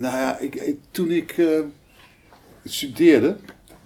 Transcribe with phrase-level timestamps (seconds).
[0.00, 1.60] Nou ja, ik, ik- toen ik eh,
[2.64, 3.36] studeerde,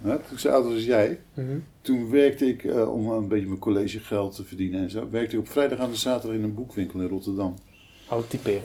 [0.01, 1.57] hè, toen ik zo oud was als jij, Mhm.
[1.81, 5.41] toen werkte ik, eh, om een beetje mijn collegegeld te verdienen en zo, werkte ik
[5.41, 7.55] op vrijdag aan de zaterdag in een boekwinkel in Rotterdam.
[8.07, 8.61] Oude typering.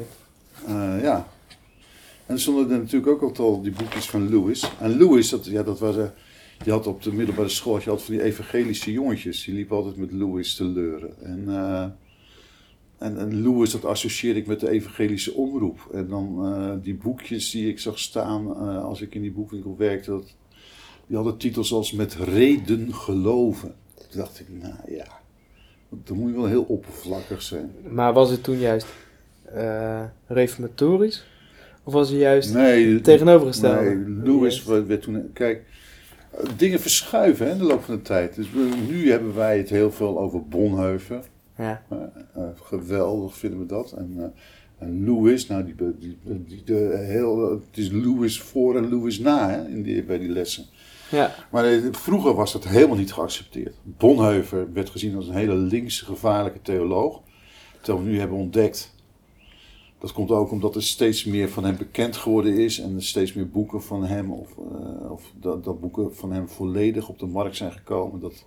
[0.66, 1.28] Eh, ja.
[2.26, 4.70] En er stonden er natuurlijk ook altijd al die boekjes van Lewis.
[4.80, 5.94] En Lewis, dat, ja, dat was,
[6.64, 9.96] je had op de middelbare school, je had van die evangelische jongetjes, die liepen altijd
[9.96, 11.14] met Lewis te leuren.
[11.22, 11.44] En,
[13.00, 15.88] en, en Lewis, dat associeerde ik met de evangelische omroep.
[15.92, 19.74] En dan eh, die boekjes die ik zag staan eh, als ik in die boekwinkel
[19.78, 20.34] werkte, dat,
[21.06, 23.74] die hadden titels als Met reden geloven.
[23.94, 25.06] Toen dacht ik, nou ja,
[26.04, 27.70] dan moet je wel heel oppervlakkig zijn.
[27.88, 28.86] Maar was het toen juist
[29.44, 31.24] eh, reformatorisch?
[31.84, 33.80] Of was het juist Nee, tegenovergestelde?
[33.90, 35.30] Nee, Lewis werd werd toen.
[35.32, 35.64] Kijk,
[36.56, 38.34] dingen verschuiven hè, in de loop van de tijd.
[38.34, 41.20] Dus we- nu hebben wij het heel veel over Bonhoeffer.
[41.60, 41.82] Ja.
[41.88, 41.98] Eh,
[42.34, 43.92] eh, geweldig vinden we dat.
[43.92, 48.88] En, eh, en Lewis, nou, die, die, die, de, heel, het is Lewis voor en
[48.88, 50.64] Lewis na hè, in die, bij die lessen.
[51.10, 51.34] ja.
[51.50, 53.74] Maar vroeger was dat helemaal niet geaccepteerd.
[53.82, 57.20] Bonhoeffer werd gezien als een hele linkse, gevaarlijke theoloog.
[57.80, 58.94] Terwijl we nu hebben ontdekt.
[59.98, 62.80] Dat komt ook omdat er steeds meer van hem bekend geworden is.
[62.80, 64.56] En er steeds meer boeken van hem, of,
[65.10, 68.20] of dat, dat boeken van hem volledig op de markt zijn gekomen.
[68.20, 68.44] Dat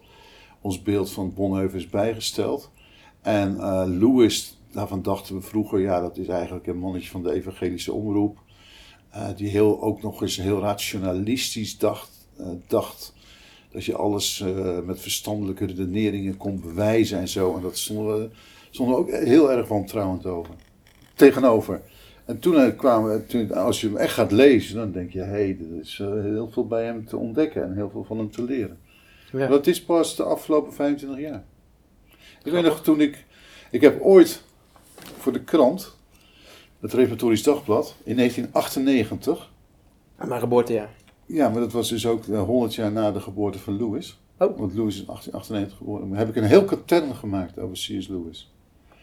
[0.62, 2.72] ons beeld van Bonhoeffer is bijgesteld.
[3.24, 7.34] En eh, Lewis, daarvan dachten we vroeger, ja, dat is eigenlijk een mannetje van de
[7.34, 8.38] evangelische omroep.
[9.12, 13.14] eh, die heel, ook nog eens heel rationalistisch dacht, eh, dacht
[13.72, 14.44] dat je alles
[14.86, 17.56] met verstandelijke redeneringen kon bewijzen en zo.
[17.56, 18.30] En dat stonden we,
[18.70, 20.54] stonden we ook heel erg wantrouwend over.
[21.16, 21.82] Tegenover.
[22.26, 25.26] En toen kwamen we, toen, als je hem echt gaat lezen, dan denk je, hé,
[25.26, 28.44] hey, er is heel veel bij hem te ontdekken en heel veel van hem te
[28.44, 28.78] leren.
[29.32, 29.48] ja.
[29.48, 31.44] Dat is pas de afgelopen 25 jaar.
[32.44, 33.26] Ik weet nog toen ik.
[33.72, 34.44] Ik heb ooit
[35.18, 35.96] voor de krant,
[36.80, 39.52] het Reformatorisch Dagblad, in 1998.
[40.28, 40.90] Mijn geboortejaar.
[41.26, 44.20] Ja, maar dat was dus ook eh, 100 jaar na de geboorte van Lewis.
[44.38, 44.58] Oh.
[44.58, 46.10] Want Lewis is in 1898 geboren.
[46.10, 48.08] Maar heb ik een heel katern gemaakt over C.S.
[48.08, 48.54] Lewis.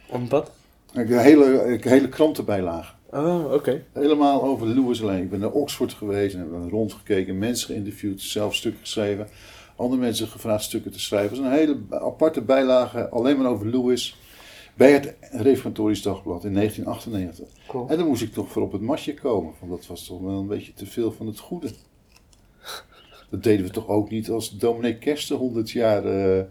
[0.08, 0.50] Omdat?
[0.92, 2.94] Ik heb een hele, een hele krantenbijlage.
[3.10, 3.84] Oh, oké.
[3.92, 5.22] Helemaal over Lewis alleen.
[5.22, 9.28] Ik ben naar Oxford geweest en heb rondgekeken, mensen geïnterviewd, zelf stukken geschreven.
[9.80, 11.36] Andere mensen gevraagd stukken te schrijven.
[11.36, 14.16] Het is een hele aparte bijlage, alleen maar over Lewis.
[14.74, 17.66] Bij het Reformatorisch Dagblad in 1998.
[17.66, 17.88] Cool.
[17.88, 20.38] En dan moest ik toch voor op het matje komen, want dat was toch wel
[20.38, 21.70] een beetje te veel van het goede.
[23.30, 26.44] Dat deden we toch ook niet als dominee Kersten 100 jaar eh,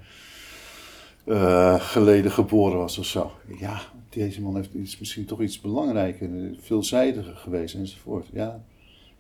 [1.23, 3.31] eh, geleden geboren was of zo.
[3.59, 6.29] Ja, deze man heeft iets, misschien toch iets belangrijker,
[6.59, 8.27] veelzijdiger geweest enzovoort.
[8.33, 8.63] Ja,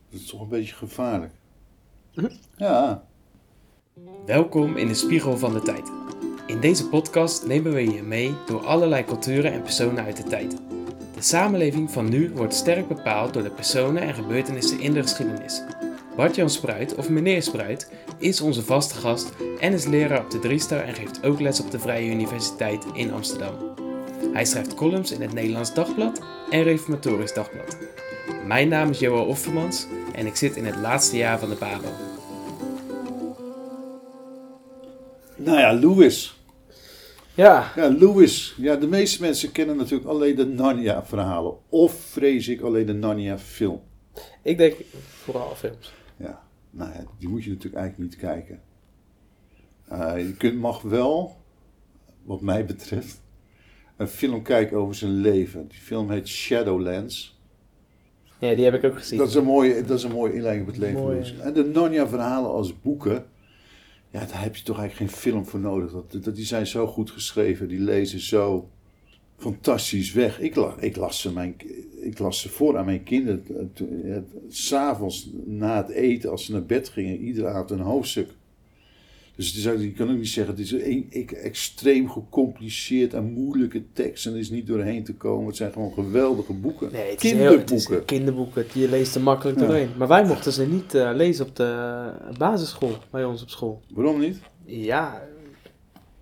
[0.09, 1.33] dat is toch een beetje gevaarlijk.
[2.57, 3.07] Ja,
[4.25, 5.91] Welkom in de Spiegel van de Tijd.
[6.47, 10.51] In deze podcast nemen we je mee door allerlei culturen en personen uit de tijd.
[11.15, 15.63] De samenleving van nu wordt sterk bepaald door de personen en gebeurtenissen in de geschiedenis.
[16.15, 20.81] Bart-Jan Spruit, of meneer Spruit, is onze vaste gast en is leraar op de Driestar
[20.81, 23.53] en geeft ook les op de Vrije Universiteit in Amsterdam.
[24.33, 27.77] Hij schrijft columns in het Nederlands Dagblad en Reformatorisch Dagblad.
[28.45, 32.08] Mijn naam is Johan Offermans en ik zit in het laatste jaar van de BABO.
[35.39, 36.39] Nou ja, Lewis.
[37.33, 37.71] Ja.
[37.75, 38.55] Ja, Lewis.
[38.57, 41.57] Ja, de meeste mensen kennen natuurlijk alleen de Narnia-verhalen.
[41.69, 43.81] Of vrees ik alleen de Narnia-film.
[44.43, 44.75] Ik denk
[45.23, 45.93] vooral films.
[46.17, 48.61] Ja, nou ja, die moet je natuurlijk eigenlijk niet kijken.
[49.87, 51.37] Eh, je kunt, mag wel,
[52.23, 53.21] wat mij betreft,
[53.97, 55.67] een film kijken over zijn leven.
[55.67, 57.39] Die film heet Shadowlands.
[58.39, 59.17] Ja, die heb ik ook gezien.
[59.17, 61.01] Dat is een mooie, dat is een mooie inleiding op het leven.
[61.01, 61.43] Mooi, ja.
[61.43, 63.25] En de Narnia-verhalen als boeken,
[64.11, 65.91] ja, daar heb je toch eigenlijk geen film voor nodig.
[65.91, 68.69] Dat, dat, die zijn zo goed geschreven, die lezen zo
[69.37, 70.39] fantastisch weg.
[70.39, 71.55] Ik, ik, las, ze mijn,
[72.01, 73.71] ik las ze voor aan mijn kinderen.
[74.47, 78.29] S'avonds na het eten, als ze naar bed gingen, iedere avond een hoofdstuk.
[79.39, 83.23] Dus het is je kan ook niet zeggen, het is een, ik- extreem gecompliceerd en
[83.33, 85.47] moeilijke tekst en er is niet doorheen te komen.
[85.47, 86.91] Het zijn gewoon geweldige boeken.
[86.91, 88.05] Nee, het is heel- het is Kinderboeken.
[88.05, 88.65] kinderboeken.
[88.73, 89.65] Je leest er makkelijk Ja.
[89.65, 89.89] doorheen.
[89.97, 93.81] Maar wij mochten ze niet eh, lezen op de basisschool, bij ons op school.
[93.93, 94.39] Waarom niet?
[94.65, 95.27] Ja,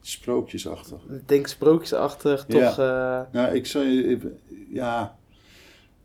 [0.01, 0.97] Sprookjesachtig.
[1.09, 2.68] ik denk sprookjesachtig, Ja.
[2.68, 2.80] toch...
[2.80, 4.38] eh, Nou, ik zou je even,
[4.69, 5.18] ja.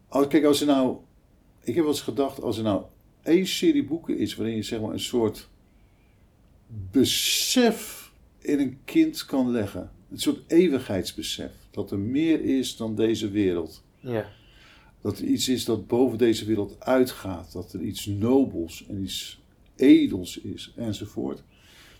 [0.08, 0.96] Als, kijk, als er nou,
[1.64, 2.82] ik heb wel eens gedacht, als er nou
[3.22, 5.50] één serie boeken is waarin je zeg maar een soort
[6.90, 9.90] besef in een kind kan leggen.
[10.10, 11.50] Een soort eeuwigheidsbesef.
[11.70, 13.84] Dat er meer is dan deze wereld.
[14.00, 14.26] ja.
[15.00, 17.52] Dat er iets is dat boven deze wereld uitgaat.
[17.52, 19.40] Dat er iets nobels en iets
[19.76, 21.42] edels is enzovoort.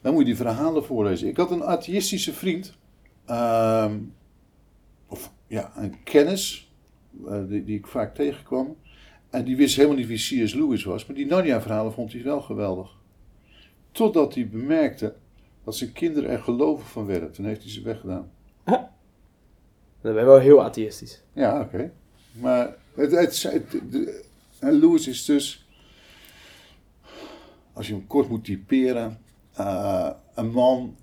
[0.00, 1.28] Dan moet je die verhalen voorlezen.
[1.28, 2.76] Ik had een atheïstische vriend.
[3.24, 3.98] ehm,
[5.08, 6.70] of ja, een kennis.
[7.26, 8.76] eh, die, die ik vaak tegenkwam.
[9.30, 10.54] En die wist helemaal niet wie C.S.
[10.54, 12.96] Lewis was, maar die Narnia-verhalen vond hij wel geweldig.
[13.92, 15.14] Totdat hij bemerkte
[15.64, 17.32] dat zijn kinderen er gelovig van werden.
[17.32, 18.30] Toen heeft hij ze weggedaan.
[20.00, 21.22] Dan ben je wel heel atheïstisch.
[21.32, 21.92] Ja, oké.
[22.32, 24.24] Maar het, het, het- de-
[24.58, 25.66] en Lewis is dus,
[27.72, 29.18] als je hem kort moet typeren,
[29.52, 30.96] eh, een man.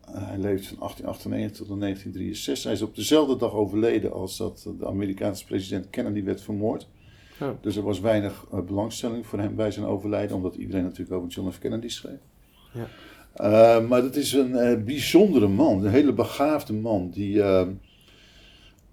[0.00, 2.64] eh, hij leeft van 1898 tot 1963.
[2.64, 6.88] Hij is op dezelfde dag overleden als dat de Amerikaanse president Kennedy werd vermoord.
[7.60, 11.28] Dus er was weinig eh, belangstelling voor hem bij zijn overlijden, omdat iedereen natuurlijk over
[11.28, 11.58] John F.
[11.58, 12.18] Kennedy schreef.
[12.72, 12.86] Ja.
[13.32, 17.66] Eh, maar dat is een eh, bijzondere man, een hele begaafde man, die eh,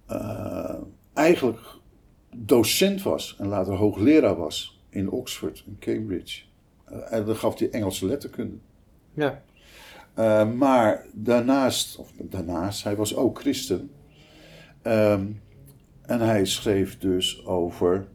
[0.06, 0.76] eh,
[1.14, 1.60] eigenlijk
[2.36, 6.42] docent was en later hoogleraar was in Oxford en Cambridge.
[7.10, 8.56] En dan gaf hij Engelse letterkunde.
[9.14, 9.42] Ja.
[10.46, 13.92] Maar daarnaast, of daarnaast, hij was ook christen.
[14.82, 15.26] Ehm,
[16.02, 18.08] en hij schreef dus over,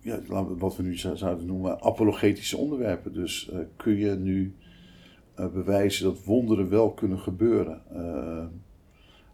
[0.00, 3.12] ja, laten we- wat we nu zou- zouden noemen, apologetische onderwerpen.
[3.12, 4.54] Dus eh, kun je nu
[5.34, 7.82] eh, bewijzen dat wonderen wel kunnen gebeuren.
[7.90, 8.46] Eh,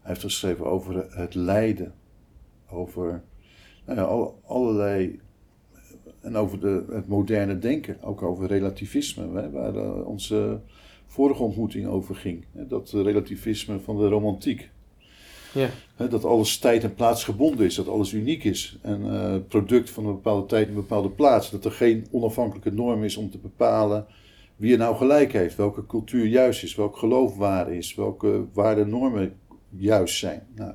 [0.00, 1.94] hij heeft geschreven over het lijden,
[2.70, 3.23] over
[3.87, 5.20] nou ja, al- allerlei
[6.20, 10.61] en over de, het moderne denken, ook over relativisme, hè, waar eh, onze
[11.06, 12.44] vorige ontmoeting over ging.
[12.53, 14.70] Hè, dat relativisme van de romantiek.
[15.52, 15.68] Ja.
[16.08, 18.78] Dat alles tijd en plaats gebonden is, dat alles uniek is.
[18.82, 21.50] En eh, product van een bepaalde tijd en een bepaalde plaats.
[21.50, 24.06] Dat er geen onafhankelijke norm is om te bepalen
[24.56, 25.56] wie er nou gelijk heeft.
[25.56, 29.34] Welke cultuur juist is, welk geloof waar is, welke waarden en normen
[29.76, 30.46] juist zijn.
[30.54, 30.72] Nou,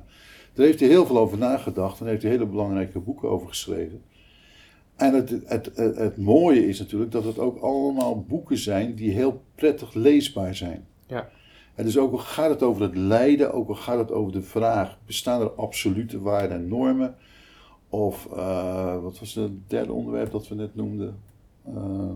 [0.52, 4.02] daar heeft hij heel veel over nagedacht en heeft hij hele belangrijke boeken over geschreven.
[4.96, 9.10] En het, het, het, het mooie is natuurlijk dat het ook allemaal boeken zijn die
[9.10, 10.86] heel prettig leesbaar zijn.
[11.06, 11.28] Ja.
[11.74, 14.42] En dus ook al gaat het over het lijden, ook al gaat het over de
[14.42, 17.14] vraag: bestaan er absolute waarden en normen?
[17.88, 21.20] Of eh, wat was het derde onderwerp dat we net noemden?
[21.66, 22.14] Ehm,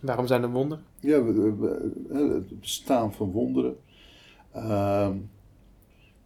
[0.00, 0.84] Waarom zijn er wonderen?
[1.00, 1.24] ja,
[2.12, 3.76] het bestaan van wonderen.
[4.52, 5.16] Ehm,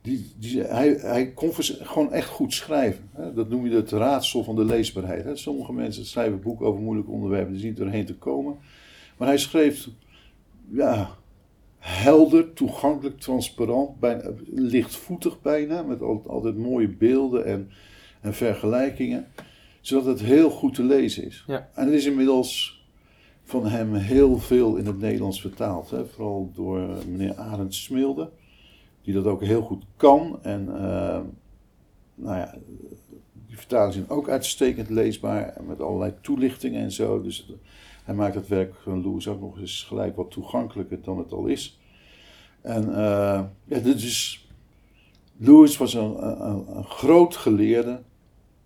[0.00, 3.10] die, die, hij, hij kon gewoon echt goed schrijven.
[3.12, 3.32] Hè?
[3.34, 5.24] Dat noem je het raadsel van de leesbaarheid.
[5.24, 5.36] Hè?
[5.36, 8.56] Sommige mensen schrijven boeken over moeilijke onderwerpen, die zien niet doorheen te komen.
[9.16, 9.88] Maar hij schreef
[10.70, 11.10] ja,
[11.78, 17.70] helder, toegankelijk, transparant, bijna, lichtvoetig bijna, met altijd, mooie beelden en,
[18.20, 19.26] en vergelijkingen.
[19.80, 21.44] Zodat het heel goed te lezen is.
[21.46, 21.68] Ja.
[21.74, 22.82] En het is inmiddels
[23.44, 25.90] van hem heel veel in het Nederlands vertaald.
[25.90, 26.06] Hè?
[26.06, 28.30] Vooral door eh, meneer Arend Smilde,
[29.02, 30.38] die dat ook heel goed kan.
[30.42, 31.20] En eh,
[32.14, 32.54] nou ja,
[33.46, 37.22] die vertalingen zijn ook uitstekend leesbaar, met allerlei toelichtingen en zo.
[37.22, 37.52] Dus
[38.08, 41.46] hij maakt het werk van Lewis ook nog eens gelijk wat toegankelijker dan het al
[41.46, 41.78] is.
[42.60, 44.48] En eh, ja, dit is.
[45.36, 48.02] Lewis was een, een, een groot geleerde,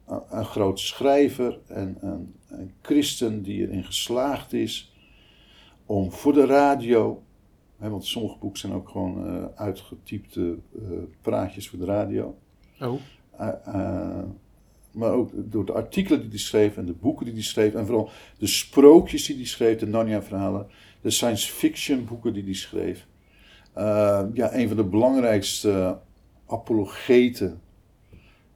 [0.06, 4.94] een, een groot schrijver en een, een christen die erin geslaagd is
[5.86, 7.22] om voor de radio,
[7.78, 10.82] hè, want sommige boeken zijn ook gewoon eh, uitgetypte eh,
[11.20, 12.36] praatjes voor de radio,
[12.80, 13.00] Oh.
[14.92, 17.74] Maar ook door de artikelen die hij schreef en de boeken die hij schreef.
[17.74, 20.66] En vooral de sprookjes die hij schreef, de Narnia-verhalen.
[21.00, 23.06] De science fiction boeken die hij schreef.
[23.72, 25.98] Eh, ja, een van de belangrijkste
[26.46, 27.60] apologeten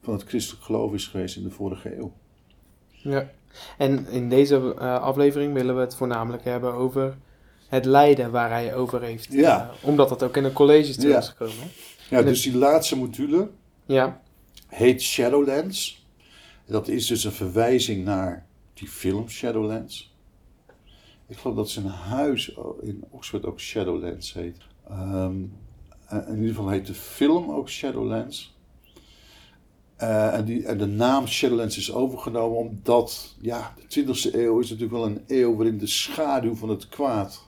[0.01, 2.11] van het christelijk geloof is geweest in de vorige eeuw.
[2.87, 3.29] Ja.
[3.77, 7.17] En in deze eh, aflevering willen we het voornamelijk hebben over
[7.67, 9.33] het lijden waar hij over heeft.
[9.33, 9.61] Ja.
[9.69, 11.67] Eh, omdat dat ook in een college terug is gekomen.
[12.09, 13.49] Ja, dus die laatste module
[13.85, 14.21] Ja.
[14.67, 16.06] heet Shadowlands.
[16.67, 20.15] Dat is dus een verwijzing naar die film Shadowlands.
[21.27, 24.57] Ik geloof dat zijn huis in Oxford ook Shadowlands heet.
[24.87, 25.43] Ehm,
[26.05, 28.55] en in ieder geval heet de film ook Shadowlands.
[29.95, 34.69] Eh, en, die, en de naam Shadowlands is overgenomen omdat, ja, de 20e eeuw is
[34.69, 37.46] natuurlijk wel een eeuw waarin de schaduw van het kwaad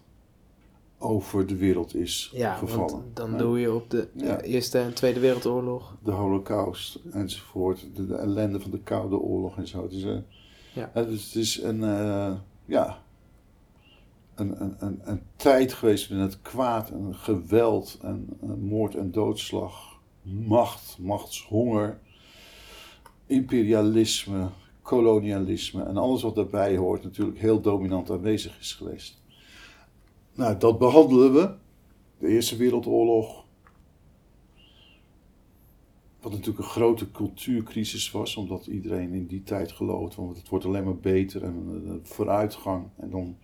[1.01, 2.91] over de wereld is Ja, gevallen.
[2.91, 4.41] want dan doe je op de Ja.
[4.41, 5.95] Eerste en Tweede Wereldoorlog.
[6.03, 9.83] de holocaust enzovoort, de, de ellende van de Koude Oorlog en zo.
[9.83, 10.03] Het is,
[10.73, 10.91] Ja.
[10.93, 12.33] het is, het is een, eh,
[12.65, 13.01] ja,
[14.35, 19.11] een, een, een, een tijd geweest waarin het kwaad en geweld en, en moord en
[19.11, 21.99] doodslag, macht, machtshonger,
[23.25, 24.49] imperialisme,
[24.81, 29.21] kolonialisme en alles wat daarbij hoort natuurlijk heel dominant aanwezig is geweest.
[30.39, 31.53] Nou, dat behandelen we.
[32.17, 33.45] De Eerste Wereldoorlog,
[36.21, 40.65] wat natuurlijk een grote cultuurcrisis was, omdat iedereen in die tijd geloofde, want het wordt
[40.65, 42.87] alleen maar beter en eh, vooruitgang.
[42.95, 43.37] En dan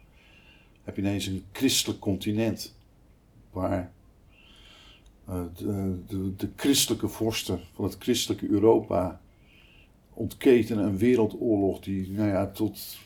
[0.83, 2.75] heb je ineens een christelijk continent,
[3.51, 3.91] waar
[5.25, 9.21] eh, de, de, de christelijke vorsten van het christelijke Europa
[10.13, 12.97] ontketenen een wereldoorlog die nou ja, tot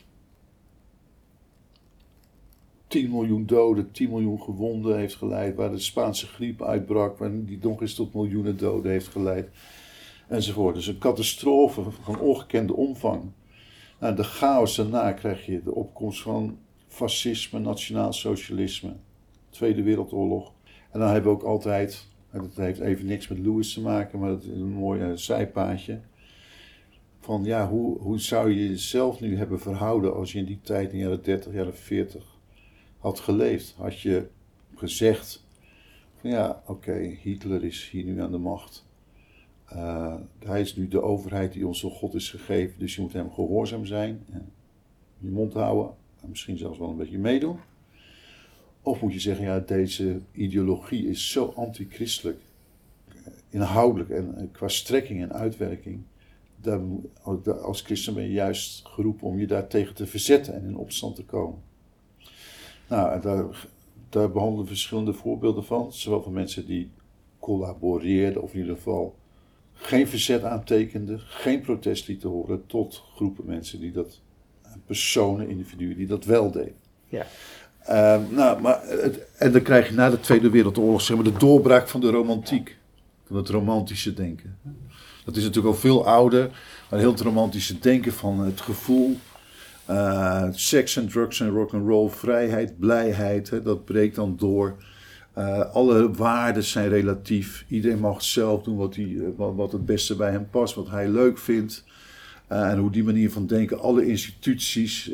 [2.90, 5.56] 10 miljoen doden, 10 miljoen gewonden heeft geleid.
[5.56, 9.50] Waar de Spaanse griep uitbrak, waar die nog eens tot miljoenen doden heeft geleid.
[10.28, 10.76] Enzovoort.
[10.76, 13.24] Dus een catastrofe van ongekende omvang.
[14.00, 18.94] Nou, de chaos daarna krijg je de opkomst van fascisme, nationaal socialisme,
[19.50, 20.52] Tweede Wereldoorlog.
[20.92, 24.30] En dan hebben we ook altijd, dat heeft even niks met Lewis te maken, maar
[24.30, 26.00] dat is een mooi uh, zijpaadje.
[27.20, 30.92] Van ja, hoe, hoe zou je jezelf nu hebben verhouden als je in die tijd,
[30.92, 32.39] in de jaren 30, jaren 40,
[33.00, 33.74] had geleefd?
[33.78, 34.28] Had je
[34.76, 35.44] gezegd
[36.16, 38.88] van ja, oké, Hitler is hier nu aan de macht.
[39.74, 43.14] Uh, hij is nu de overheid die ons door God is gegeven, dus je moet
[43.14, 44.24] hem gehoorzaam zijn.
[44.32, 44.52] En
[45.18, 47.58] je mond houden, en misschien zelfs wel een beetje meedoen.
[48.82, 52.42] Of moet je zeggen, ja, deze ideologie is zo antichristelijk,
[53.50, 56.02] inhoudelijk en qua strekking en uitwerking.
[56.62, 56.82] Daar,
[57.62, 61.24] als christen ben je juist geroepen om je daartegen te verzetten en in opstand te
[61.24, 61.69] komen.
[62.90, 63.46] Nou, daar,
[64.10, 65.94] daar behandelen we verschillende voorbeelden van.
[65.94, 66.92] Zowel van mensen die
[67.40, 69.16] collaboreerden, of in ieder geval
[69.74, 74.22] geen verzet aantekenden, geen protest lieten horen, tot groepen mensen die dat,
[74.86, 76.76] personen, individuen die dat wel deden.
[77.08, 77.26] Ja.
[77.90, 81.38] Uh, nou, maar het, en dan krijg je na de Tweede Wereldoorlog zeg maar, de
[81.38, 82.78] doorbraak van de romantiek.
[83.26, 84.58] Van het romantische denken.
[85.26, 86.50] Dat is natuurlijk al veel ouder.
[86.90, 89.18] Maar heel het romantische denken van het gevoel.
[89.90, 93.50] Uh, seks en drugs en rock and roll, vrijheid, blijheid.
[93.50, 94.76] Hè, dat breekt dan door.
[95.38, 97.66] Uh, alle waarden zijn relatief.
[97.68, 101.08] Iedereen mag zelf doen wat, hij, wat, wat het beste bij hem past, wat hij
[101.08, 101.84] leuk vindt.
[102.48, 105.12] En hoe die manier van denken alle instituties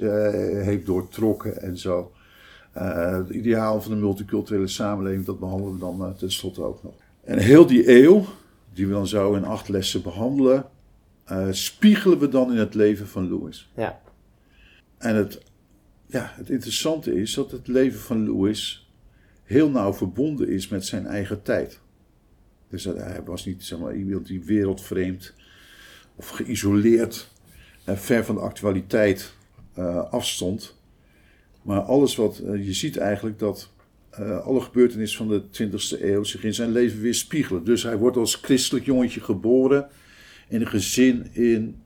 [0.64, 2.12] heeft doortrokken en zo.
[2.72, 6.94] Het ideaal van de multiculturele samenleving, dat behandelen we dan tenslotte ook nog.
[7.24, 8.26] En heel die eeuw,
[8.74, 10.66] die we dan zo in acht lessen behandelen,
[11.52, 13.70] spiegelen we dan in het leven van Lewis.
[13.76, 14.00] Ja.
[15.06, 15.42] En het,
[16.06, 18.90] ja, het interessante is dat het leven van Lewis
[19.44, 21.80] heel nauw verbonden is met zijn eigen tijd.
[22.70, 25.34] Dus hij was niet zeg maar, iemand die wereldvreemd
[26.16, 27.32] of geïsoleerd
[27.84, 29.34] en ver van de actualiteit
[30.10, 30.76] afstond.
[31.62, 33.72] Maar alles wat uh, je ziet eigenlijk dat
[34.20, 37.64] uh, alle gebeurtenissen van de 20e eeuw zich in zijn leven weer spiegelen.
[37.64, 39.90] Dus hij wordt als christelijk jongetje geboren
[40.48, 41.82] in een gezin in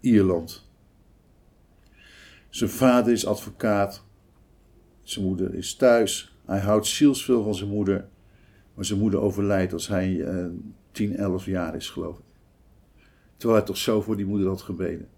[0.00, 0.67] Ierland.
[2.58, 4.04] Zijn vader is advocaat,
[5.02, 6.36] zijn moeder is thuis.
[6.46, 8.08] Hij houdt zielsveel van zijn moeder,
[8.74, 10.46] maar zijn moeder overlijdt als hij uh,
[10.92, 12.24] 10, 11 jaar is, geloof ik.
[13.36, 15.08] Terwijl hij toch zo voor die moeder had gebeden.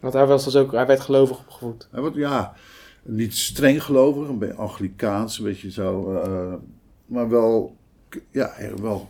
[0.00, 1.88] Want hij, was dus ook, hij werd gelovig opgevoed.
[1.90, 2.54] Hij wordt, ja,
[3.02, 6.12] niet streng gelovig, een beetje Anglikaans, een beetje zo.
[6.12, 6.54] Uh,
[7.06, 7.76] maar wel,
[8.30, 9.08] ja, wel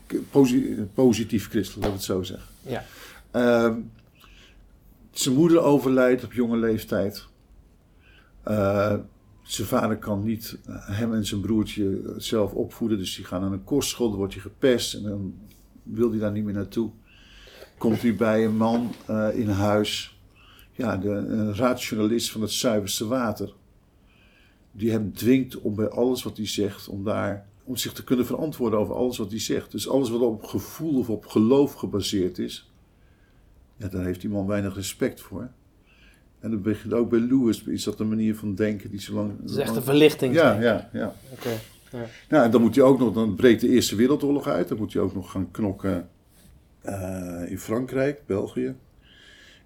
[0.95, 2.49] positief christelijk, laat ik het zo zeggen.
[2.62, 2.85] Ja.
[3.33, 3.76] Uh,
[5.18, 7.26] zijn moeder overlijdt op jonge leeftijd.
[8.49, 8.94] Uh,
[9.42, 13.64] zijn vader kan niet hem en zijn broertje zelf opvoeden, dus die gaan naar een
[13.64, 15.35] kostschool, dan wordt hij gepest en dan
[15.82, 16.90] wil hij daar niet meer naartoe.
[17.78, 20.18] Komt hij bij een man uh, in huis
[20.73, 23.54] ja, de, een rationalist van het zuiverste water.
[24.73, 28.26] Die hem dwingt om bij alles wat hij zegt, om, daar, om zich te kunnen
[28.26, 29.70] verantwoorden over alles wat hij zegt.
[29.70, 32.70] Dus alles wat op gevoel of op geloof gebaseerd is,
[33.76, 35.50] ja, daar heeft die man weinig respect voor.
[36.40, 39.33] En dat begint ook bij Lewis, is dat een manier van denken die zo lang...
[39.40, 40.35] Het is echt een verlichting.
[40.35, 41.14] Ja, ja, ja.
[41.33, 41.47] Oké.
[41.47, 41.59] Okay.
[41.90, 42.09] Ja.
[42.28, 44.92] Nou, en dan moet hij ook nog, dan breekt de Eerste Wereldoorlog uit, dan moet
[44.92, 46.09] hij ook nog gaan knokken
[46.85, 48.75] uh, in Frankrijk, België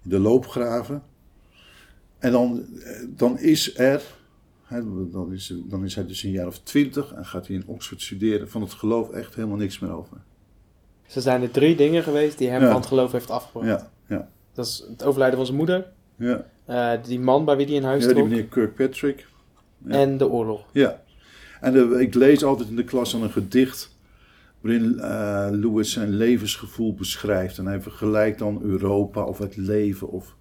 [0.01, 1.03] de loopgraven.
[2.19, 2.65] En dan,
[3.07, 4.01] dan is er,
[4.63, 7.63] hè, dan, is, dan is hij dus een jaar of twintig en gaat hij in
[7.65, 10.17] Oxford studeren, van het geloof echt helemaal niks meer over.
[11.07, 12.67] Ze zijn er drie dingen geweest die hem Ja.
[12.67, 13.67] van het geloof heeft afgebracht.
[13.67, 13.91] Ja,
[14.61, 16.45] Dat is het overlijden van zijn moeder, ja.
[16.65, 19.27] eh, die man bij wie hij in huis ja die trok meneer Kirkpatrick.
[19.85, 19.91] ja.
[19.93, 20.63] en de oorlog.
[20.71, 21.01] Ja.
[21.61, 23.95] En de- ik lees altijd in de klas dan een gedicht
[24.61, 27.57] waarin eh, Lewis zijn levensgevoel beschrijft.
[27.57, 30.35] En hij vergelijkt dan Europa of het leven of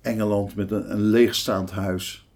[0.00, 2.28] Engeland met een, een leegstaand huis.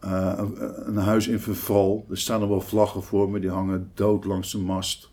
[0.00, 0.56] Eh, een,
[0.88, 2.06] een huis in verval.
[2.10, 5.10] Er staan er wel vlaggen voor, maar die hangen dood langs de mast.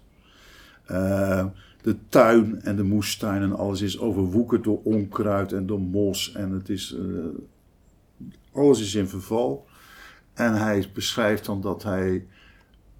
[0.85, 1.45] Eh,
[1.81, 6.33] de tuin en de moestuin en alles is overwoekerd door onkruid en door mos.
[6.33, 7.05] En het is, eh,
[8.51, 9.65] alles is in verval.
[10.33, 12.25] En hij beschrijft dan dat hij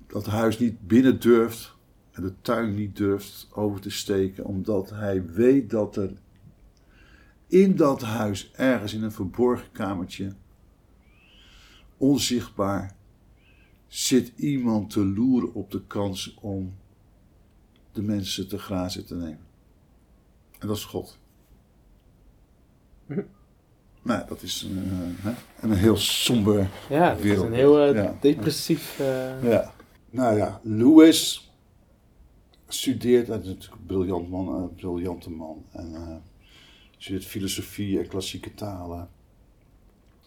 [0.07, 1.75] dat huis niet binnen durft
[2.11, 6.11] en de tuin niet durft over te steken, omdat hij weet dat er
[7.47, 10.33] in dat huis, ergens in een verborgen kamertje,
[11.97, 12.95] onzichtbaar,
[13.88, 16.73] zit iemand te loeren op de kans om
[17.91, 19.45] de mensen te grazen te nemen.
[20.60, 21.19] En dat is God.
[23.07, 23.21] Hm.
[24.03, 24.77] Nou, dat is eh,
[25.24, 25.31] hè,
[25.62, 27.45] een heel somber Ja, is wereld.
[27.45, 28.17] een heel eh, Ja.
[28.21, 29.00] depressief...
[29.00, 29.74] eh, Ja.
[30.10, 31.51] Nou ja, Lewis
[32.67, 35.65] studeert, hij is natuurlijk een briljant man, een briljante man.
[35.71, 36.15] En eh,
[36.98, 39.10] studeert filosofie en klassieke talen.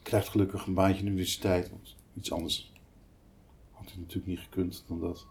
[0.02, 2.72] Krijgt gelukkig een baantje in de universiteit, want iets anders
[3.72, 5.26] had hij natuurlijk niet gekund dan dat.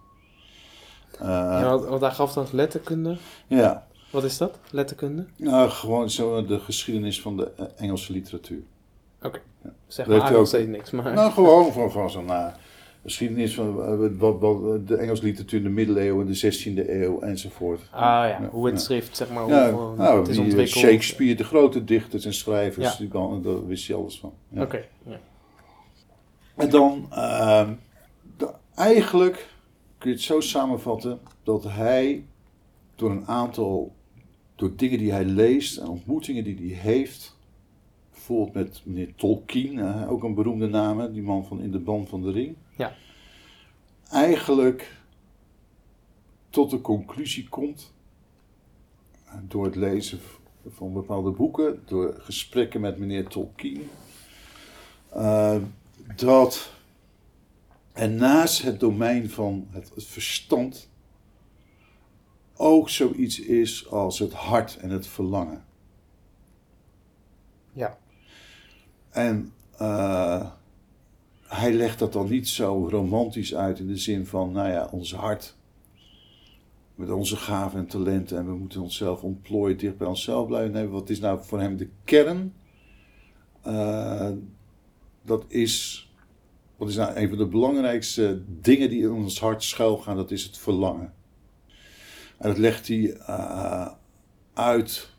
[1.19, 3.17] Eh, ja, want, hij gaf dan letterkunde.
[3.47, 4.59] ja, Wat is dat?
[4.71, 5.25] Letterkunde?
[5.37, 8.61] nou, gewoon zo de geschiedenis van de eh, Engelse literatuur.
[9.87, 10.47] Zeg Dat maar nog ook.
[10.47, 11.13] steeds niks, maar...
[11.13, 12.47] Nou, gewoon van, van zo'n eh,
[13.03, 13.75] geschiedenis van
[14.17, 17.79] wat, wat, de Engelse literatuur in de middeleeuwen, de 16e eeuw enzovoort.
[17.91, 18.81] ah ja, Ja, hoe het ja.
[18.81, 20.77] schrift, zeg maar, Ja, hoe, nou, het is die, ontwikkeld.
[20.83, 24.33] Shakespeare, de grote dichters en schrijvers, die kan, daar wist je alles van.
[24.57, 25.19] Oké, ja.
[26.55, 27.73] En dan, ehm,
[28.37, 29.47] de- eigenlijk
[30.03, 32.25] kun je het zo samenvatten dat hij
[32.95, 33.95] door een aantal,
[34.55, 37.37] door dingen die hij leest en ontmoetingen die hij heeft,
[38.11, 42.21] bijvoorbeeld met meneer Tolkien, ook een beroemde naam, die man van In de Band van
[42.21, 42.95] de Ring, Ja.
[44.09, 44.97] eigenlijk
[46.49, 47.93] tot de conclusie komt,
[49.47, 50.19] door het lezen
[50.67, 53.89] van bepaalde boeken, door gesprekken met meneer Tolkien,
[55.09, 55.57] eh,
[56.15, 56.73] dat
[57.93, 60.89] er naast het domein van het, het verstand
[62.55, 65.65] ook zoiets is als het hart en het verlangen.
[67.71, 67.97] Ja.
[69.09, 70.49] En eh,
[71.43, 75.13] hij legt dat dan niet zo romantisch uit in de zin van, nou ja, ons
[75.13, 75.55] hart
[76.95, 80.71] met onze gaven en talenten en we moeten onszelf ontplooien, dicht bij onszelf blijven.
[80.71, 82.53] Nee, wat is nou voor hem de kern?
[83.61, 84.31] Eh,
[85.21, 86.07] dat is,
[86.77, 90.43] wat is nou een van de belangrijkste dingen die in ons hart schuilgaan, dat is
[90.43, 91.13] het verlangen.
[92.37, 93.91] En dat legt hij eh,
[94.53, 95.09] uit,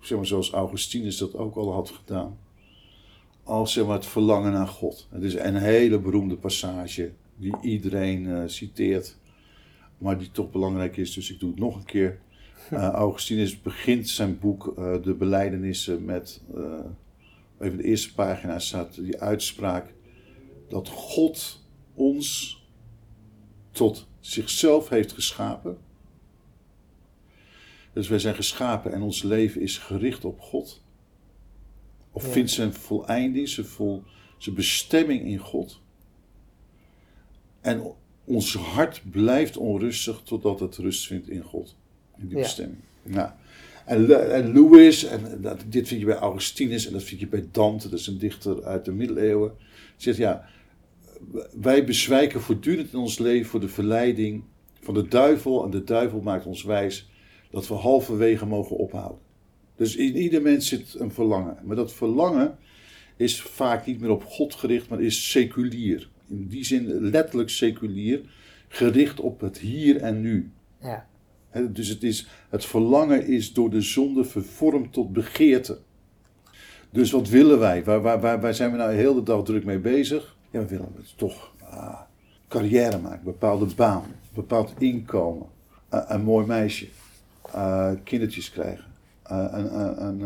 [0.00, 2.38] zeg maar zoals Augustinus dat ook al had gedaan,
[3.42, 5.08] als zeg maar, het verlangen naar God.
[5.10, 9.16] Het is een hele beroemde passage die iedereen eh, citeert,
[9.98, 12.18] maar die toch belangrijk is, dus ik doe het nog een keer.
[12.70, 16.42] Eh, Augustinus begint zijn boek De Belijdenissen met,
[17.58, 19.94] even de eerste pagina staat die uitspraak,
[20.68, 21.62] dat God
[21.94, 22.60] ons
[23.70, 25.78] tot zichzelf heeft geschapen.
[27.92, 30.82] Dus wij zijn geschapen en ons leven is gericht op God.
[32.12, 32.30] Of Ja.
[32.32, 34.02] vindt zijn voleinding, zijn, vol,
[34.38, 35.80] zijn bestemming in God.
[37.60, 37.92] En
[38.24, 41.76] ons hart blijft onrustig totdat het rust vindt in God.
[42.16, 42.42] In die Ja.
[42.42, 42.80] bestemming.
[43.02, 43.30] Nou,
[43.84, 47.48] en, en Lewis, en dat, dit vind je bij Augustinus en dat vind je bij
[47.52, 49.52] Dante, dat is een dichter uit de middeleeuwen.
[49.96, 50.48] Zegt ja,
[51.60, 54.44] wij bezwijken voortdurend in ons leven voor de verleiding
[54.80, 55.64] van de duivel.
[55.64, 57.10] En de duivel maakt ons wijs
[57.50, 59.18] dat we halverwege mogen ophouden.
[59.76, 61.58] Dus in ieder mens zit een verlangen.
[61.64, 62.58] Maar dat verlangen
[63.16, 66.08] is vaak niet meer op God gericht, maar is seculier.
[66.28, 68.20] In die zin letterlijk seculier,
[68.68, 70.52] gericht op het hier en nu.
[70.80, 71.06] Ja.
[71.70, 75.78] Dus het, is, het verlangen is door de zonde vervormd tot begeerte.
[76.96, 77.84] Dus wat willen wij?
[77.84, 80.36] Waar, waar, waar, zijn we nou heel de dag druk mee bezig?
[80.50, 82.00] Ja, we willen toch ah,
[82.48, 84.02] carrière maken, bepaalde baan,
[84.34, 85.46] bepaald inkomen,
[85.88, 86.86] eh, een mooi meisje,
[87.52, 88.84] eh, kindertjes krijgen,
[89.22, 90.20] eh, een, een,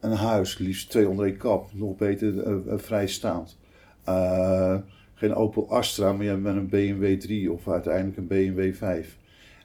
[0.00, 3.56] een, huis, liefst twee onder één kap, nog beter vrijstaand.
[5.14, 9.16] Geen Opel Astra, maar met een BMW 3 of uiteindelijk een BMW 5.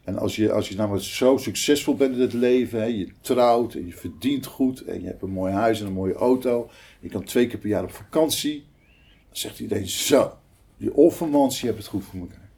[0.09, 3.73] En als je, als je namelijk zo succesvol bent in het leven, hè, je trouwt
[3.73, 6.69] en je verdient goed en je hebt een mooi huis en een mooie auto,
[6.99, 8.65] je kan twee keer per jaar op vakantie,
[9.27, 10.37] dan zegt iedereen zo,
[10.77, 12.49] die offermans, je hebt het goed voor elkaar.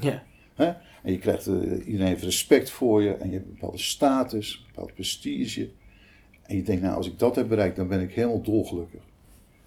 [0.00, 0.22] Ja.
[0.54, 0.66] Hè?
[1.02, 1.54] En je krijgt, eh,
[1.86, 5.70] iedereen heeft respect voor je en je hebt een bepaalde status, een bepaald prestige.
[6.42, 9.00] En je denkt, nou als ik dat heb bereikt, dan ben ik helemaal dolgelukkig.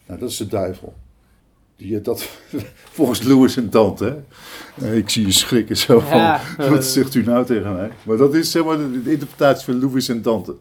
[0.05, 0.93] Nou, dat is de duivel.
[1.79, 2.29] Die, eh, dat,
[2.97, 4.23] volgens Lewis en Dante.
[4.75, 4.85] Hè?
[4.87, 7.89] Eh, Ik zie je schrikken zo van, Ja, wat zegt u nou tegen mij?
[8.03, 10.55] Maar dat is zeg maar de, de interpretatie van Lewis en Dante.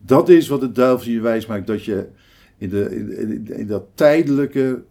[0.00, 2.08] Dat is wat de duivel je wijs maakt, dat je
[2.58, 2.96] in, de,
[3.56, 4.82] in, dat tijdelijke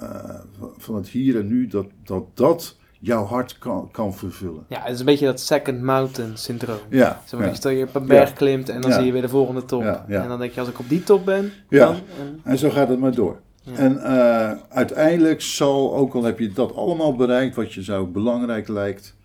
[0.00, 0.34] eh,
[0.76, 4.64] van- het hier en nu, dat dat, dat jouw hart kan, kan vervullen.
[4.68, 6.78] ja, het is een beetje dat second mountain syndroom.
[6.90, 7.54] Ja, Zeg maar, ja.
[7.54, 8.96] Stel je op een berg klimt en dan Ja.
[8.96, 9.82] zie je weer de volgende top.
[9.82, 10.04] Ja.
[10.08, 11.94] En dan denk je, als ik op die top ben, dan...
[11.94, 13.40] En, En zo gaat het maar door.
[13.66, 13.72] Ja.
[13.76, 18.68] En eh, uiteindelijk zal, ook al heb je dat allemaal bereikt, wat je zou belangrijk
[18.68, 19.16] lijkt,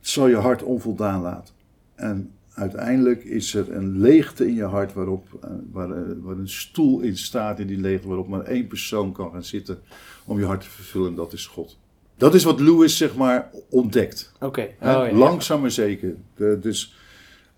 [0.00, 1.54] zal je hart onvoldaan laten.
[1.94, 6.48] En uiteindelijk is er een leegte in je hart waarop, eh, waar, eh, waar een
[6.48, 9.78] stoel in staat in die leegte, waarop maar één persoon kan gaan zitten
[10.24, 11.78] om je hart te vervullen, en dat is God.
[12.16, 14.32] Dat is wat Lewis zeg maar ontdekt.
[14.40, 14.68] Oké.
[14.78, 15.00] Hè?
[15.02, 15.14] Oh, ja.
[15.16, 16.14] Langzaam maar zeker.
[16.36, 16.94] De- dus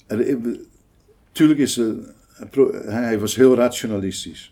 [0.07, 0.39] er-
[1.33, 1.81] tuurlijk is
[2.87, 4.52] hij was heel rationalistisch.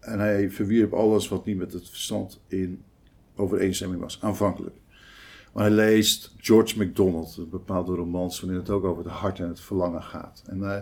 [0.00, 2.82] En hij verwierp alles wat niet met het verstand in
[3.34, 4.76] overeenstemming was, aanvankelijk.
[5.52, 9.60] Maar hij leest George MacDonald, bepaalde romans waarin het ook over het hart en het
[9.60, 10.42] verlangen gaat.
[10.46, 10.76] En uh,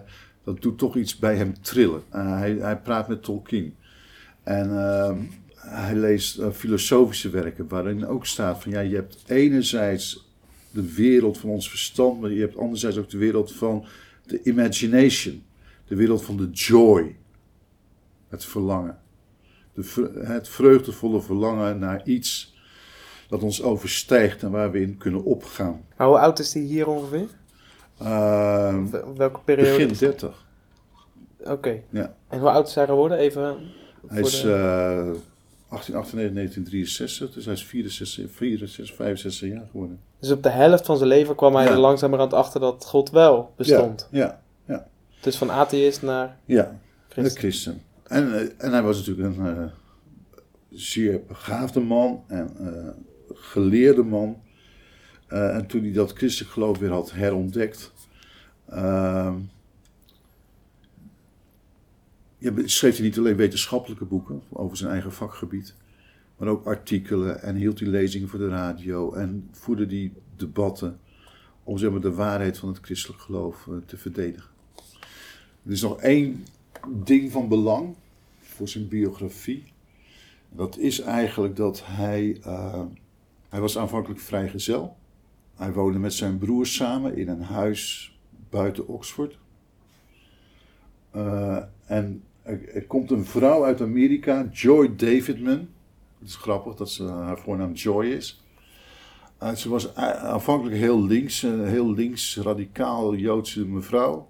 [0.45, 2.03] dat doet toch iets bij hem trillen.
[2.15, 3.75] Uh, hij, hij, praat met Tolkien.
[4.43, 5.17] En uh,
[5.55, 10.29] hij leest eh, filosofische werken waarin ook staat van ja, je hebt enerzijds
[10.71, 13.85] de wereld van ons verstand, maar je hebt anderzijds ook de wereld van
[14.27, 15.43] de imagination.
[15.87, 17.17] De wereld van de joy.
[18.29, 18.99] Het verlangen.
[19.83, 22.57] De, het vreugdevolle verlangen naar iets
[23.29, 25.85] dat ons overstijgt en waar we in kunnen opgaan.
[25.97, 27.27] Maar hoe oud is hij hier ongeveer?
[28.03, 28.77] Uh,
[29.17, 29.87] welke periode?
[29.87, 30.47] Begin 30.
[31.41, 31.51] Oké.
[31.51, 31.85] Okay.
[31.91, 32.15] Ja.
[32.29, 33.19] En hoe oud is hij geworden?
[33.19, 33.57] Even
[34.07, 34.49] hij is de...
[34.49, 34.55] uh,
[35.69, 40.01] 1898, 1963, dus hij is 64, 64, 65 jaar geworden.
[40.21, 41.71] Dus op de helft van zijn leven kwam hij Ja.
[41.71, 44.09] er langzamerhand achter dat God wel bestond.
[44.11, 44.87] Ja, ja,
[45.21, 46.79] Dus van atheïst naar ja.
[47.09, 47.83] Christen.
[48.09, 49.65] En, eh, en hij was natuurlijk een eh,
[50.71, 52.89] zeer begaafde man en eh,
[53.35, 54.43] geleerde man.
[55.27, 57.93] Eh, en toen hij dat christelijk geloof weer had herontdekt,
[58.69, 59.39] ehm,
[62.65, 65.75] schreef hij niet alleen wetenschappelijke boeken over zijn eigen vakgebied,
[66.37, 71.01] maar ook artikelen en hield hij lezingen voor de radio en voerde die debatten
[71.63, 74.51] om zeg maar, de waarheid van het christelijk geloof te verdedigen.
[75.65, 76.45] Er is nog één
[76.93, 77.95] ding van belang
[78.41, 79.73] voor zijn biografie.
[80.49, 82.83] Dat is eigenlijk dat hij, eh,
[83.49, 84.97] hij was aanvankelijk vrijgezel.
[85.57, 88.13] Hij woonde met zijn broers samen in een huis
[88.51, 89.39] buiten Oxford.
[91.11, 95.69] Eh, en er, komt een vrouw uit Amerika, Joy Davidman.
[96.19, 98.43] Het is grappig dat ze, haar voornaam Joy is.
[99.39, 104.29] Eh, ze was aanvankelijk heel links, een heel links, radicaal Joodse mevrouw.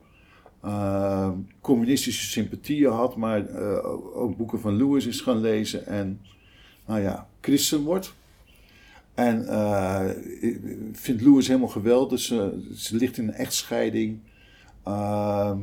[0.60, 3.84] Eh, communistische sympathieën had, maar eh,
[4.16, 6.20] ook boeken van Lewis is gaan lezen en,
[6.86, 8.14] nou ja, christen wordt.
[9.14, 10.08] En eh,
[10.92, 12.20] vindt Lewis helemaal geweldig.
[12.20, 14.20] Ze, ze ligt in een echtscheiding.
[14.84, 15.58] Ehm,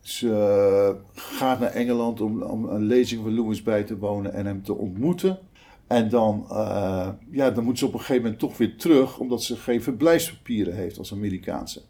[0.00, 4.62] ze gaat naar Engeland om, om een lezing van Lewis bij te wonen en hem
[4.62, 5.38] te ontmoeten.
[5.86, 6.46] En dan,
[7.30, 10.74] ja, dan moet ze op een gegeven moment toch weer terug, omdat ze geen verblijfspapieren
[10.74, 11.80] heeft als Amerikaanse.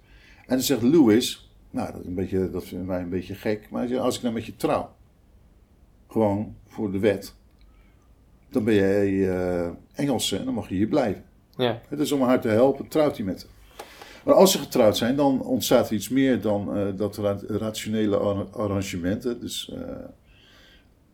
[0.47, 1.44] En dan zegt Lewis,
[1.75, 4.35] nou, dat, is een beetje, dat vinden wij een beetje gek, maar als ik nou
[4.35, 4.95] met je trouw,
[6.09, 7.35] gewoon voor de wet,
[8.51, 11.25] dan ben jij eh Engelse en dan mag je hier blijven.
[11.57, 11.81] Ja.
[11.89, 13.53] Het is om haar te helpen, trouwt hij met haar.
[14.25, 18.17] Maar als ze getrouwd zijn, dan ontstaat er iets meer dan eh, dat ra- rationele
[18.19, 19.41] ar- arrangementen.
[19.41, 19.81] Dus eh,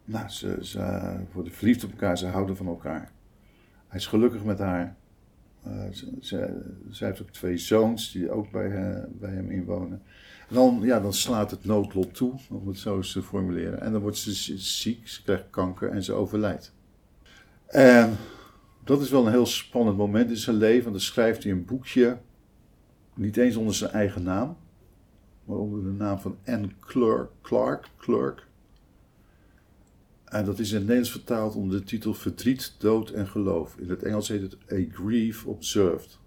[0.05, 1.01] nou, ze, ze
[1.33, 3.13] worden verliefd op elkaar, ze houden van elkaar.
[3.89, 4.97] Hij is gelukkig met haar.
[5.93, 8.69] Ze, ze, zij heeft ook twee zoons die ook bij,
[9.11, 10.03] bij hem inwonen.
[10.51, 13.81] Dan, ja, dan slaat het noodlot toe, om het zo eens te formuleren.
[13.81, 16.73] En dan wordt ze ziek, ze krijgt kanker en ze overlijdt.
[17.67, 18.17] En
[18.85, 20.83] dat is wel een heel spannend moment in zijn leven.
[20.83, 22.19] Want dan schrijft hij een boekje,
[23.15, 24.57] niet eens onder zijn eigen naam,
[25.45, 27.31] maar onder de naam van Anne Clark.
[27.43, 28.47] Clark, Clark.
[30.25, 33.77] En dat is in het Nederlands vertaald onder de titel Verdriet, Dood en Geloof.
[33.79, 36.19] In het Engels heet het A Grief Observed.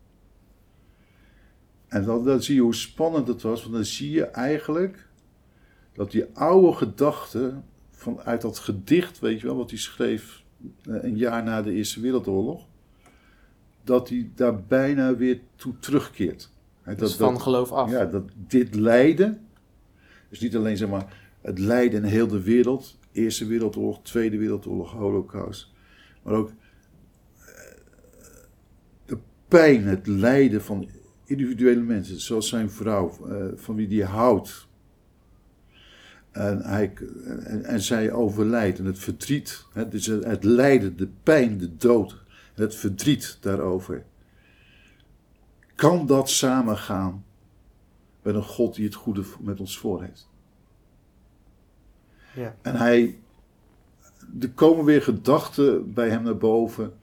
[1.93, 5.07] En dan, dan zie je hoe spannend het was, want dan zie je eigenlijk
[5.93, 10.43] dat die oude gedachten vanuit dat gedicht, weet je wel, wat hij schreef
[10.85, 12.65] eh, een jaar na de Eerste Wereldoorlog,
[13.83, 16.51] dat hij daar bijna weer toe terugkeert.
[16.97, 17.91] Dus van geloof af.
[17.91, 19.47] ja, dat dit lijden,
[20.29, 24.91] dus niet alleen zeg maar het lijden in heel de wereld, Eerste Wereldoorlog, Tweede Wereldoorlog,
[24.91, 25.71] Holocaust,
[26.23, 27.45] maar ook eh,
[29.05, 30.89] de pijn, het lijden van
[31.33, 34.67] individuele mensen, zoals zijn vrouw, eh, van wie die houdt.
[36.31, 36.93] En, hij,
[37.25, 41.75] en, en zij overlijdt en het verdriet, hè, dus het, het lijden, de pijn, de
[41.75, 44.03] dood, het verdriet daarover.
[45.75, 47.25] Kan dat samengaan
[48.21, 50.29] met een God die het goede met ons voor heeft?
[52.35, 52.55] Ja.
[52.61, 53.19] En hij,
[54.39, 56.93] er komen weer gedachten bij hem naar boven,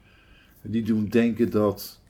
[0.61, 2.00] die doen denken dat,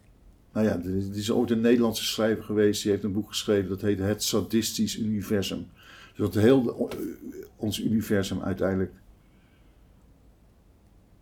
[0.54, 3.82] nou ja, er is, ooit een Nederlandse schrijver geweest, die heeft een boek geschreven dat
[3.82, 5.68] heet Het Sadistisch Universum.
[6.16, 7.16] Dus dat heel de-
[7.56, 8.92] ons universum uiteindelijk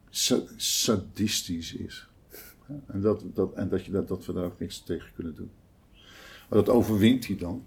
[0.10, 2.08] sa- sadistisch is.
[2.88, 5.50] En, dat, dat, en dat, je, dat, dat we daar ook niks tegen kunnen doen.
[6.50, 7.64] Maar dat overwint hij dan.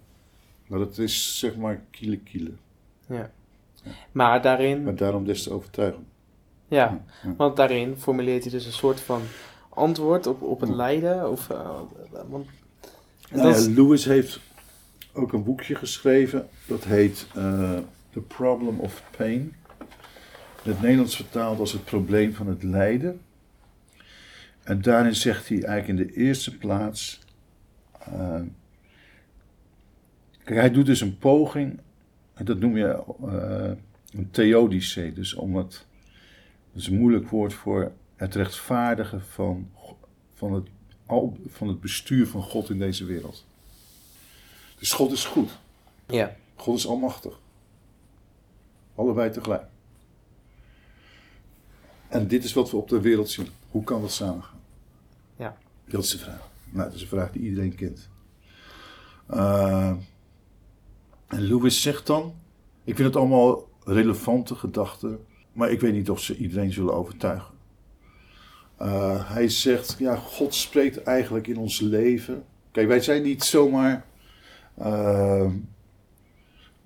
[0.66, 2.50] Maar dat is zeg maar kiele kiele.
[3.06, 3.32] Ja.
[4.12, 6.06] Maar daarin, Maar daarom des te overtuigen.
[6.68, 7.34] ja, Ja.
[7.36, 9.22] want daarin formuleert hij dus een soort van
[9.74, 11.30] antwoord op, op het lijden.
[11.30, 12.46] Of, want, Nou
[13.30, 14.40] dat ja, is- Lewis heeft
[15.12, 16.48] ook een boekje geschreven.
[16.66, 17.78] Dat heet eh,
[18.10, 19.54] The Problem of Pain.
[20.64, 23.20] In het Nederlands vertaald als het probleem van het lijden.
[24.62, 27.20] En daarin zegt hij eigenlijk in de eerste plaats.
[27.98, 28.40] eh,
[30.44, 31.80] kijk, hij doet dus een poging.
[32.34, 33.70] En dat noem je eh,
[34.18, 35.12] een theodice.
[35.14, 35.86] Dus om het.
[36.72, 39.70] Dat is een moeilijk woord voor het rechtvaardigen van,
[40.34, 40.68] van, het,
[41.46, 43.44] van het bestuur van God in deze wereld.
[44.78, 45.58] Dus God is goed.
[46.06, 46.36] Ja.
[46.54, 47.40] God is almachtig.
[48.94, 49.64] Allebei tegelijk.
[52.08, 53.48] En dit is wat we op de wereld zien.
[53.70, 54.60] Hoe kan dat samengaan?
[55.36, 55.56] Ja.
[55.84, 56.50] Dat is de vraag.
[56.70, 58.08] Nou, dat is een vraag die iedereen kent.
[59.26, 59.96] Eh,
[61.26, 62.34] en Lewis zegt dan:
[62.84, 67.54] Ik vind het allemaal relevante gedachten, maar ik weet niet of ze iedereen zullen overtuigen.
[68.82, 72.44] Eh, hij zegt: Ja, God spreekt eigenlijk in ons leven.
[72.70, 74.04] Kijk, wij zijn niet zomaar.
[74.74, 75.50] eh,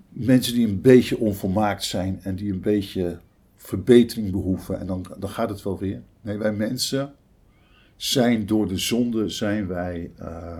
[0.09, 3.19] mensen die een beetje onvolmaakt zijn en die een beetje
[3.55, 6.01] verbetering behoeven en dan, dan gaat het wel weer.
[6.21, 7.13] Nee, wij mensen
[7.95, 10.59] zijn door de zonde zijn wij eh,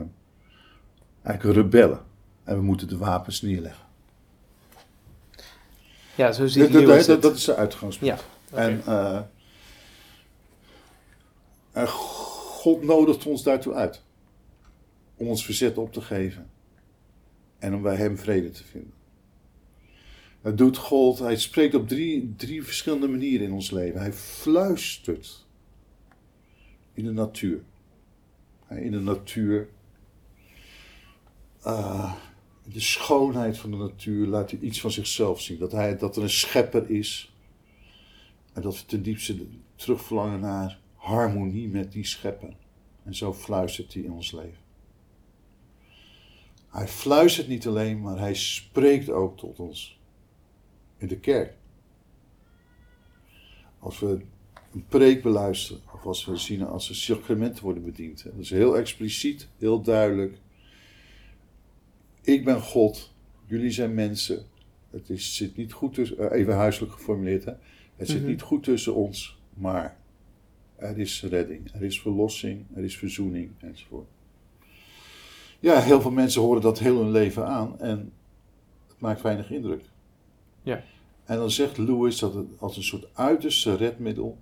[1.24, 2.00] eigenlijk rebellen.
[2.44, 3.86] En we moeten de wapens neerleggen.
[6.16, 8.22] Ja, zo ziet Dat, dat, dat, dat is de uitgangspunt.
[8.52, 8.58] Ja.
[8.58, 8.82] En,
[11.78, 14.04] en God nodigt ons daartoe uit.
[15.16, 16.50] Om ons verzet op te geven.
[17.60, 18.94] En om bij Hem vrede te vinden.
[20.42, 21.20] Dat doet God.
[21.20, 24.00] Hij spreekt op drie, drie verschillende manieren in ons leven.
[24.00, 25.46] Hij fluistert.
[26.94, 27.62] In de natuur.
[28.70, 29.70] In de natuur.
[31.64, 32.14] eh,
[32.64, 35.60] de schoonheid van de natuur laat hij iets van zichzelf zien.
[35.60, 37.34] Dat, hij, dat er een schepper is.
[38.54, 42.56] En dat we ten diepste terugverlangen naar harmonie met die schepper.
[43.04, 44.66] En zo fluistert hij in ons leven.
[46.70, 50.00] Hij fluistert niet alleen, maar hij spreekt ook tot ons.
[50.98, 51.54] In de kerk.
[53.80, 54.22] Als we
[54.74, 58.24] een preek beluisteren, of als we zien als er sacramenten worden bediend.
[58.24, 60.38] Dat is heel expliciet, heel duidelijk.
[62.22, 63.14] Ik ben God,
[63.46, 64.46] jullie zijn mensen.
[64.90, 67.54] Het is, zit niet goed tussen, eh, even huiselijk geformuleerd hè.
[67.96, 68.30] Het zit Mhm.
[68.30, 69.98] niet goed tussen ons, maar
[70.78, 74.08] er is redding, er is verlossing, er is verzoening enzovoort.
[75.60, 78.14] Ja, heel veel mensen horen dat heel hun leven aan en
[78.88, 79.84] het maakt weinig indruk.
[80.62, 80.84] Ja.
[81.26, 84.38] En dan zegt Lewis dat het als een soort uiterste redmiddel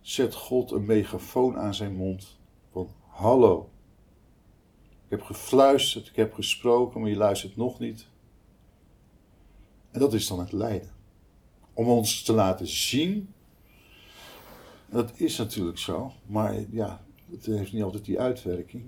[0.00, 2.38] zet God een megafoon aan zijn mond
[2.72, 3.70] van hallo.
[5.04, 8.06] Ik heb gefluisterd, ik heb gesproken, maar je luistert nog niet.
[9.90, 10.90] En dat is dan het lijden.
[11.72, 13.34] Om ons te laten zien.
[14.92, 18.84] Dat is natuurlijk zo, maar ja, het heeft niet altijd die uitwerking.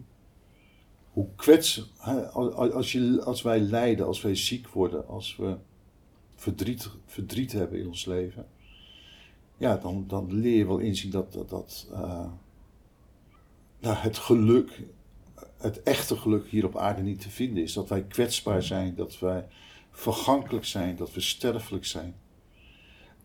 [1.13, 5.57] Hoe kwetsen, hè, als, als wij lijden, als wij ziek worden, als we
[6.35, 8.47] verdriet, verdriet hebben in ons leven,
[9.57, 12.31] ja, dan, dan leer je wel inzien dat, dat, dat eh,
[13.81, 14.83] nou, het geluk,
[15.57, 17.73] het echte geluk hier op aarde niet te vinden is.
[17.73, 19.47] Dat wij kwetsbaar zijn, dat wij
[19.91, 22.15] vergankelijk zijn, dat we sterfelijk zijn.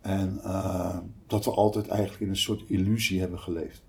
[0.02, 3.82] En eh, dat we altijd eigenlijk in een soort illusie hebben geleefd.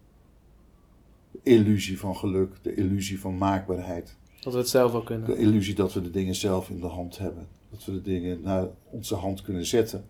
[1.31, 4.17] De illusie van geluk, de illusie van maakbaarheid.
[4.41, 5.27] Dat we het zelf wel kunnen.
[5.27, 7.49] De illusie dat we de dingen zelf in de hand hebben.
[7.71, 10.05] Dat we de dingen naar onze hand kunnen zetten.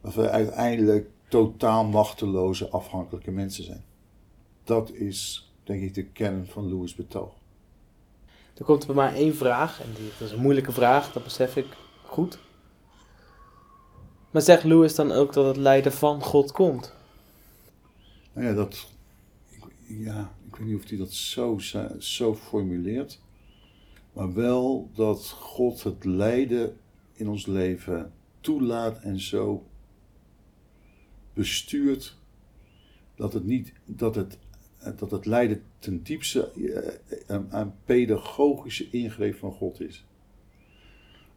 [0.00, 3.84] Dat we uiteindelijk totaal machteloze, afhankelijke mensen zijn.
[4.64, 7.32] Dat is, denk ik, de kern van Louis' betoog.
[8.54, 11.56] Er komt bij mij één vraag, en die, dat is een moeilijke vraag, dat besef
[11.56, 11.66] ik
[12.04, 12.38] goed.
[14.34, 16.94] Maar zegt Lewis dan ook dat het lijden van God komt?
[18.32, 18.86] Nou ja, dat,
[19.86, 21.58] ja, ik weet niet of hij dat zo,
[21.98, 23.20] zo formuleert.
[24.12, 26.76] Maar wel dat God het lijden
[27.12, 29.66] in ons leven toelaat en zo
[31.32, 32.16] bestuurt.
[33.14, 34.38] Dat het, niet, dat het,
[34.96, 40.04] dat het lijden ten diepste eh, een, een pedagogische ingreep van God is.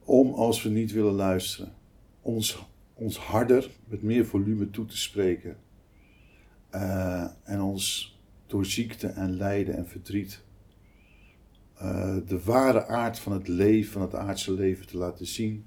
[0.04, 1.74] Om als we niet willen luisteren,
[2.22, 2.66] ons,
[2.98, 5.58] ons harder, met meer volume toe te spreken.
[6.70, 10.46] Eh, en ons door ziekte en lijden en verdriet
[11.78, 15.66] eh, de ware aard van het leven, van het aardse leven te laten zien.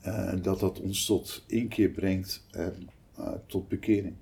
[0.00, 2.88] Eh, En dat dat ons tot inkeer brengt en
[3.46, 4.14] tot bekering.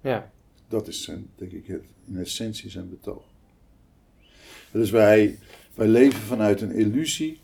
[0.00, 0.30] Ja,
[0.68, 3.24] Dat is zijn, denk ik het, in essentie zijn betoog.
[4.70, 5.38] Dus wij,
[5.74, 7.40] wij leven vanuit een illusie.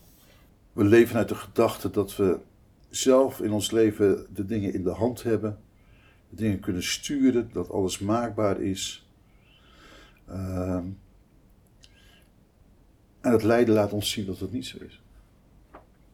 [0.73, 2.39] We leven vanuit de gedachte dat we
[2.95, 5.59] zelf in ons leven de dingen in de hand hebben.
[6.29, 9.07] De dingen kunnen sturen, dat alles maakbaar is.
[10.27, 10.85] Ehm,
[13.21, 15.01] En het lijden laat ons zien dat het niet zo is.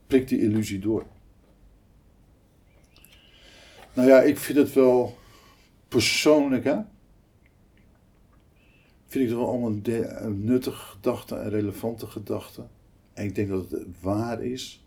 [0.07, 1.05] Prik die illusie door.
[3.93, 5.17] Nou ja, ik vind het wel
[5.87, 6.75] persoonlijk, hè.
[9.07, 12.69] Vind ik het wel allemaal de- nuttige gedachten en relevante gedachten.
[13.13, 14.83] En ik denk dat het waar is.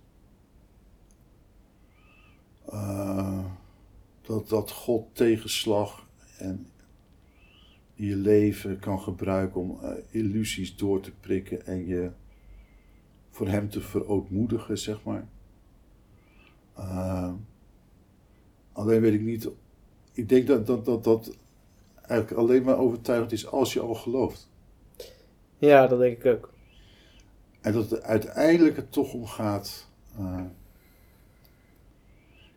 [4.23, 6.07] Dat, dat God tegenslag
[6.39, 6.67] en
[7.95, 12.11] je leven kan gebruiken om eh, illusies door te prikken en je
[13.31, 15.27] voor hem te verootmoedigen, zeg maar.
[16.75, 17.33] Eh,
[18.73, 19.49] alleen weet ik niet.
[20.13, 21.37] Ik denk dat dat, dat dat
[21.95, 24.51] eigenlijk alleen maar overtuigend is als je al gelooft.
[25.59, 26.53] Ja, dat denk ik ook.
[27.61, 29.89] En dat het uiteindelijk er toch om gaat.
[30.19, 30.41] eh,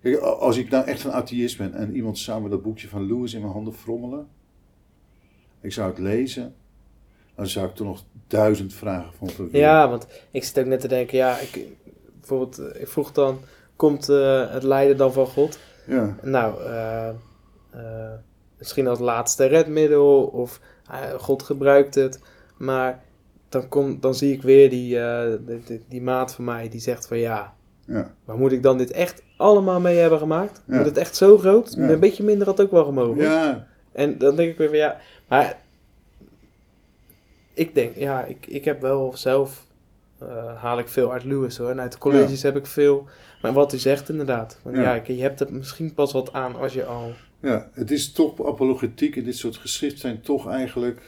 [0.05, 3.07] Kijk, als ik nou echt een atheïst ben en iemand zou me dat boekje van
[3.07, 4.27] Lewis in mijn handen frommelen.
[5.61, 6.55] Ik zou het lezen.
[7.35, 9.61] Dan zou ik er nog duizend vragen van verweer.
[9.61, 11.67] Ja, want ik zit ook net te denken, ja, ik,
[12.19, 13.39] bijvoorbeeld, eh, ik vroeg dan,
[13.75, 15.59] komt eh, het lijden dan van God?
[15.87, 17.09] Ja, Nou, eh,
[18.57, 20.59] misschien als laatste redmiddel of
[21.17, 22.19] God gebruikt het,
[22.57, 23.03] maar
[23.49, 24.99] dan, kom, dan zie ik weer die,
[25.45, 27.54] die, die, die maat van mij die zegt van ja,
[27.85, 30.61] ja, maar moet ik dan dit echt allemaal mee hebben gemaakt?
[30.67, 30.75] Ja.
[30.77, 31.73] Moet het echt zo groot?
[31.77, 31.89] Ja.
[31.89, 33.23] Een beetje minder had ook wel gemogen.
[33.23, 35.57] ja, En dan denk ik weer van ja, maar
[37.53, 39.65] ik denk, ja, ik, ik heb wel zelf,
[40.19, 41.69] eh, haal ik veel uit Lewis hoor.
[41.69, 43.07] En uit de colleges heb ik veel,
[43.41, 44.59] maar wat u zegt inderdaad.
[44.61, 45.01] Want Ja.
[45.05, 47.11] je hebt er misschien pas wat aan als je al...
[47.39, 47.69] ja.
[47.73, 51.01] Het is toch apologetiek en dit soort geschriften zijn toch eigenlijk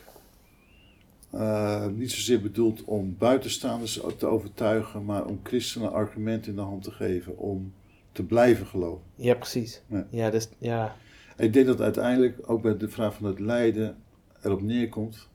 [1.38, 6.84] eh, niet zozeer bedoeld om buitenstaanders te overtuigen, maar om christenen argumenten in de hand
[6.84, 7.74] te geven om
[8.12, 9.06] te blijven geloven.
[9.16, 9.82] Ja, precies.
[9.88, 10.08] Ja.
[10.10, 10.96] Ja, dus, ja.
[11.38, 13.98] Ik denk dat uiteindelijk ook bij de vraag van het lijden
[14.42, 15.30] erop neerkomt: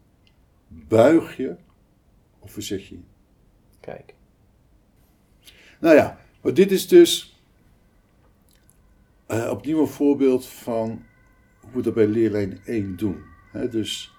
[0.68, 1.56] buig je
[2.38, 2.98] of verzet je
[3.80, 4.14] kijk.
[5.80, 7.40] Nou ja, maar dit is dus
[9.26, 11.04] eh, opnieuw een voorbeeld van
[11.60, 13.22] hoe we dat bij leerlijn 1 doen.
[13.70, 14.11] Dus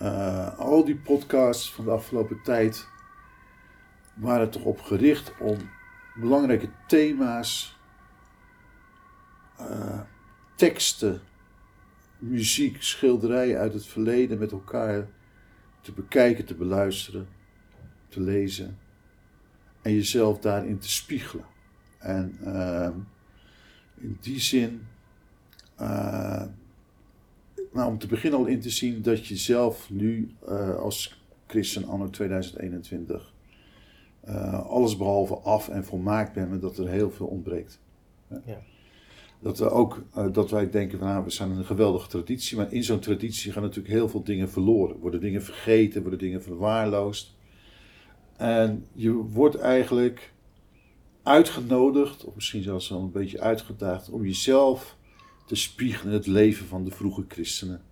[0.00, 2.88] eh, al die podcasts van de afgelopen tijd
[4.14, 5.58] waren toch op gericht om
[6.14, 7.78] belangrijke thema's,
[9.56, 10.00] eh,
[10.54, 11.20] teksten,
[12.18, 15.06] muziek, schilderijen uit het verleden met elkaar
[15.80, 17.28] te bekijken, te beluisteren,
[18.08, 18.78] te lezen
[19.82, 21.46] en jezelf daarin te spiegelen.
[21.98, 22.98] En ehm,
[23.94, 24.86] in die zin,
[25.76, 26.44] eh,
[27.72, 31.84] nou, om te beginnen al in te zien dat je zelf nu eh, als christen
[31.84, 33.32] anno 2021
[34.20, 37.80] eh, alles behalve af en volmaakt bent, maar dat er heel veel ontbreekt.
[38.28, 38.58] Ja.
[39.40, 42.72] Dat, we ook, eh, dat wij denken van nou, we zijn een geweldige traditie, maar
[42.72, 44.98] in zo'n traditie gaan natuurlijk heel veel dingen verloren.
[44.98, 47.36] Worden dingen vergeten, worden dingen verwaarloosd.
[48.36, 50.32] En je wordt eigenlijk
[51.22, 54.96] uitgenodigd, of misschien zelfs wel een beetje uitgedaagd, om jezelf
[55.50, 57.82] te spiegelen in het leven van de vroege christenen.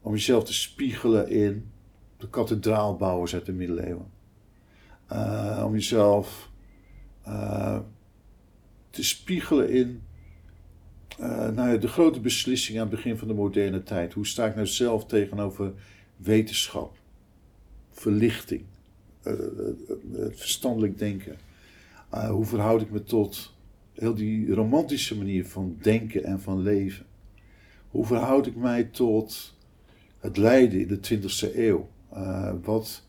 [0.00, 1.70] Om jezelf te spiegelen in
[2.16, 4.10] de kathedraalbouwers uit de middeleeuwen.
[5.06, 6.50] Eh, om jezelf
[7.22, 7.78] eh,
[8.90, 10.02] te spiegelen in
[11.18, 14.12] eh, nou ja, de grote beslissing aan het begin van de moderne tijd.
[14.12, 15.72] Hoe sta ik nou zelf tegenover
[16.16, 16.96] wetenschap,
[17.90, 18.64] verlichting,
[20.12, 21.38] het verstandelijk denken?
[22.30, 23.54] Hoe verhoud ik me tot
[24.00, 27.06] heel die romantische manier van denken en van leven?
[27.88, 29.54] Hoe verhoud ik mij tot
[30.18, 31.88] het lijden in de 20e eeuw?
[32.12, 33.06] Uh, wat,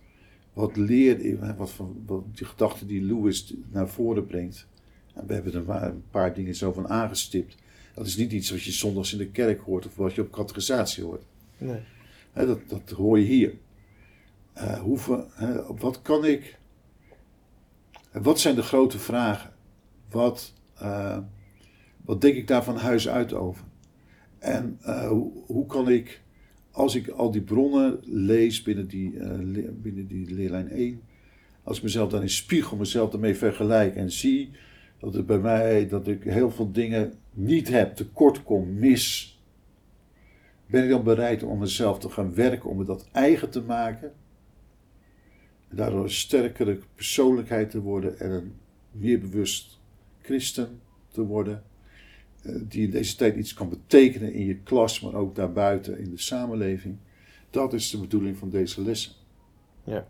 [0.53, 4.67] wat leer ik, wat, van, wat die gedachten die Lewis naar voren brengt?
[5.13, 7.55] En we hebben er een paar dingen zo van aangestipt.
[7.93, 10.31] Dat is niet iets wat je zondags in de kerk hoort of wat je op
[10.31, 11.23] catechisatie hoort.
[11.57, 11.79] Nee.
[12.31, 13.53] He, dat, dat hoor je hier.
[14.57, 16.59] Uh, hoe, he, wat kan ik
[18.11, 19.53] wat zijn de grote vragen?
[20.09, 21.17] Wat, uh,
[22.05, 23.63] wat denk ik daar van huis uit over?
[24.39, 25.11] En uh,
[25.45, 26.21] hoe, kan ik,
[26.71, 31.01] als ik al die bronnen lees binnen die, le binnen die leerlijn 1,
[31.63, 34.51] als ik mezelf dan in spiegel, mezelf daarmee vergelijk en zie
[34.99, 39.39] dat het bij mij, dat ik heel veel dingen niet heb, tekort kom, mis,
[40.65, 44.11] ben ik dan bereid om mezelf te gaan werken, om me dat eigen te maken?
[45.69, 48.53] En daardoor een sterkere persoonlijkheid te worden en een
[48.91, 49.79] meer bewust
[50.21, 50.79] christen
[51.11, 51.63] te worden.
[52.43, 56.19] Die in deze tijd iets kan betekenen in je klas, maar ook daarbuiten in de
[56.19, 56.97] samenleving.
[57.49, 59.11] Dat is de bedoeling van deze lessen.
[59.83, 60.07] Ja.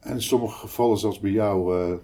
[0.00, 1.94] En in sommige gevallen, zoals bij jou, uh,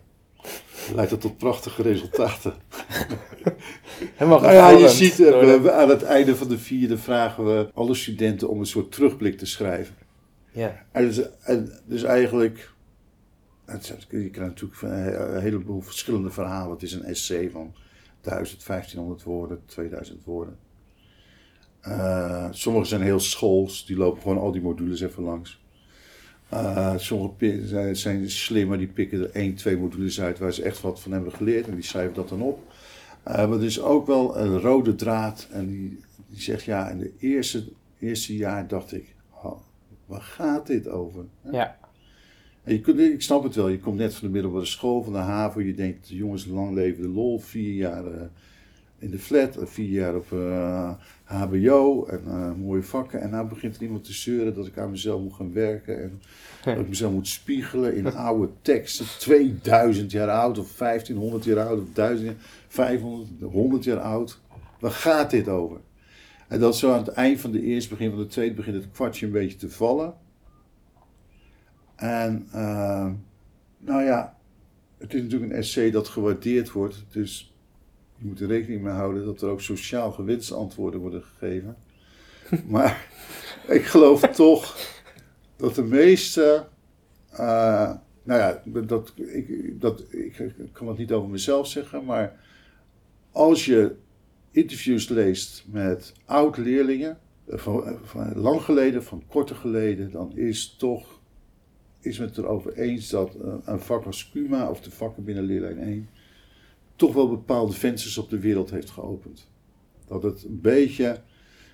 [0.94, 2.54] leidt dat tot prachtige resultaten.
[4.14, 7.94] Helemaal nou ja, je ziet, we, aan het einde van de vierde vragen we alle
[7.94, 9.94] studenten om een soort terugblik te schrijven.
[10.52, 10.84] Ja.
[10.92, 12.73] En dus, en dus eigenlijk,
[14.08, 16.72] je krijgt natuurlijk een heleboel verschillende verhalen.
[16.72, 17.74] Het is een essay van
[18.20, 20.58] 1000, 1500 woorden, 2000 woorden.
[21.80, 25.62] Eh, sommige zijn heel schools, die lopen gewoon al die modules even langs.
[26.48, 31.00] Eh, sommige zijn, slimmer, die pikken er één, twee modules uit waar ze echt wat
[31.00, 32.72] van hebben geleerd en die schrijven dat dan op.
[33.22, 36.98] Eh, maar er is ook wel een rode draad en die, die zegt ja, in
[36.98, 37.64] de eerste,
[37.98, 39.14] eerste jaar dacht ik,
[40.06, 41.24] waar gaat dit over?
[41.52, 41.78] Ja.
[42.64, 45.12] En je kunt, ik snap het wel, je komt net van de middelbare school, van
[45.12, 48.22] de haven, je denkt, jongens, lang leven de lol, vier jaar eh,
[48.98, 50.26] in de flat, eh, vier jaar op
[51.24, 53.20] HBO en eh, mooie vakken.
[53.20, 56.20] En nou begint er iemand te zeuren dat ik aan mezelf moet gaan werken en
[56.64, 61.80] dat ik mezelf moet spiegelen in oude teksten, 2000 jaar oud of 1500 jaar oud
[61.80, 62.36] of 1000 jaar,
[62.68, 64.40] 500, 100 jaar oud.
[64.80, 65.80] Waar gaat dit over?
[66.48, 68.90] En dat zo aan het eind van de eerste, begin van de tweede, begint het
[68.92, 70.14] kwartje een beetje te vallen.
[72.04, 73.10] En eh,
[73.78, 74.36] nou ja,
[74.98, 77.04] het is natuurlijk een essay dat gewaardeerd wordt.
[77.10, 77.54] Dus
[78.16, 81.76] je moet er rekening mee houden dat er ook sociaal gewenste antwoorden worden gegeven.
[82.68, 83.08] maar
[83.68, 84.76] ik geloof toch
[85.56, 86.66] dat de meeste.
[87.30, 87.92] eh,
[88.22, 92.40] nou ja, dat, ik, dat, ik, kan het niet over mezelf zeggen, maar
[93.32, 93.94] als je
[94.50, 101.22] interviews leest met oud-leerlingen, eh, van, van lang geleden, van korter geleden, dan is toch
[102.04, 105.78] is het erover eens dat eh, een vak als Cuma of de vakken binnen leerlijn
[105.78, 106.08] 1
[106.96, 109.48] toch wel bepaalde vensters op de wereld heeft geopend.
[110.08, 111.20] Dat het een beetje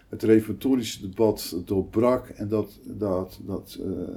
[0.08, 4.16] het reformatorische debat doorbrak en dat, dat, dat, eh,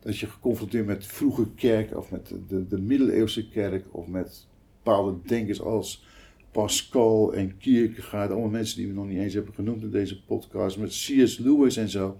[0.00, 4.46] dat je geconfronteerd met vroege kerk of met de, de middeleeuwse kerk of met
[4.82, 6.04] bepaalde denkers als
[6.50, 10.78] Pascal en Kierkegaard, allemaal mensen die we nog niet eens hebben genoemd in deze podcast,
[10.78, 11.38] met C.S.
[11.38, 12.16] Lewis en zo.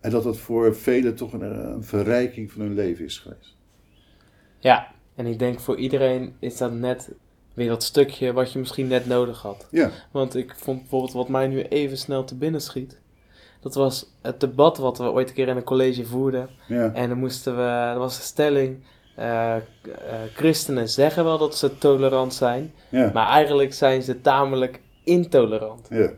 [0.00, 1.40] En dat dat voor velen toch een,
[1.72, 3.54] een verrijking van hun leven is geweest.
[4.58, 7.10] Ja, en ik denk voor iedereen is dat net
[7.54, 9.68] weer dat stukje wat je misschien net nodig had.
[9.70, 13.00] Ja, Want ik vond bijvoorbeeld wat mij nu even snel te binnen schiet.
[13.60, 16.48] Dat was het debat wat we ooit een keer in een college voerden.
[16.68, 18.84] ja, En dan moesten we, er was een stelling.
[19.14, 19.62] eh, eh,
[20.34, 25.86] christenen zeggen wel dat ze tolerant zijn, ja, maar eigenlijk zijn ze tamelijk intolerant.
[25.90, 26.10] ja,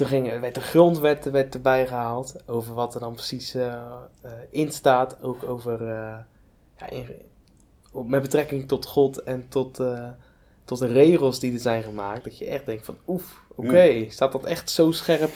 [0.00, 3.66] Toen ging, werd de grondwet werd erbij gehaald over wat er dan precies eh,
[4.20, 5.22] eh, in staat.
[5.22, 6.16] Ook over, eh,
[6.78, 7.06] ja, in-
[8.06, 9.80] met betrekking tot God en tot,
[10.64, 12.24] tot de regels die er zijn gemaakt.
[12.24, 15.30] Dat je echt denkt van oef, oké, staat dat echt zo scherp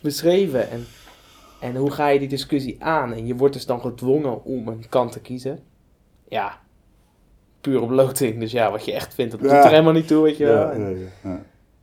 [0.00, 0.70] beschreven?
[0.70, 0.86] En,
[1.60, 3.12] en hoe ga je die discussie aan?
[3.12, 5.60] En je wordt dus dan gedwongen om een kant te kiezen.
[6.28, 6.60] Ja,
[7.60, 8.40] puur op loting.
[8.40, 9.46] Dus ja, wat je echt vindt, dat Ja.
[9.54, 10.56] doet er helemaal niet toe, weet je wel.
[10.56, 11.40] ja, ja, ja, ja.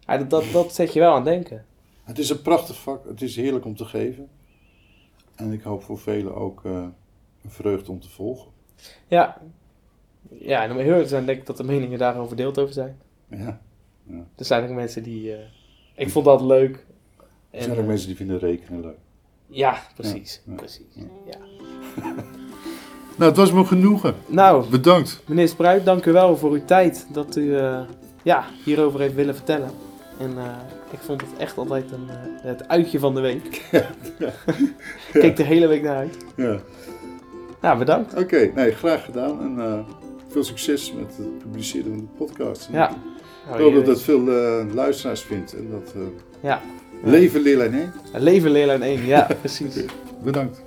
[0.07, 1.66] ja, dat, dat, dat zet je wel aan het denken.
[2.06, 3.06] Het is een prachtig vak.
[3.08, 4.28] Het is heerlijk om te geven.
[5.36, 6.72] En ik hoop voor velen ook eh,
[7.43, 8.51] een vreugde om te volgen.
[9.08, 9.41] Ja.
[10.30, 12.97] Ja, en om heel te zijn denk ik dat de meningen daarover verdeeld over zijn.
[13.30, 13.60] Ja.
[14.36, 15.34] Er zijn ook mensen die...
[15.36, 15.39] eh,
[15.95, 16.76] ik vond dat leuk.
[17.18, 18.97] Er En, zijn ook eh, mensen die vinden rekenen leuk.
[19.47, 20.41] Ja, precies.
[20.45, 20.86] Ja, ja, precies.
[20.95, 21.06] ja.
[21.26, 22.14] Ja.
[23.18, 24.16] Nou, het was me genoegen.
[24.28, 25.22] Nou, Bedankt.
[25.28, 27.56] meneer Spruit, dank u wel voor uw tijd dat u
[28.24, 29.70] ja, hierover heeft willen vertellen.
[30.20, 30.43] En eh,
[30.91, 33.45] ik vond het echt altijd een, eh, het uitje van de week.
[35.13, 36.18] Ik keek de hele week naar uit.
[36.36, 36.57] Ja.
[37.61, 38.18] Nou, bedankt.
[38.18, 39.41] Oké, nee, graag gedaan.
[39.41, 39.80] En eh,
[40.28, 42.70] veel succes met het publiceren van de podcast.
[42.72, 42.89] Ja.
[42.89, 42.95] Ik
[43.49, 44.20] Nou, hoop dat dat veel
[44.74, 45.53] luisteraars vindt.
[45.53, 45.93] En dat
[46.39, 46.61] Ja.
[47.03, 47.91] leven leerlijn 1.
[48.13, 49.76] Leven leerlijn 1, ja, precies.
[50.24, 50.63] Bedankt.